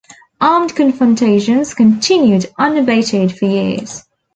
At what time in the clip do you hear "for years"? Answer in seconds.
3.37-4.03